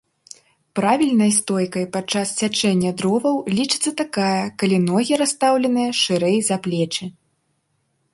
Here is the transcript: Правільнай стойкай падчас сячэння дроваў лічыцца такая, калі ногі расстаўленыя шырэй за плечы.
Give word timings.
Правільнай 0.77 1.31
стойкай 1.39 1.83
падчас 1.97 2.31
сячэння 2.41 2.91
дроваў 3.01 3.35
лічыцца 3.57 3.93
такая, 4.01 4.41
калі 4.63 4.77
ногі 4.89 5.13
расстаўленыя 5.23 5.91
шырэй 6.01 6.37
за 6.49 6.57
плечы. 6.65 7.05